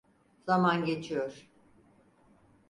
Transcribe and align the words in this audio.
Zaman 0.45 0.85
geçiyor. 0.85 1.47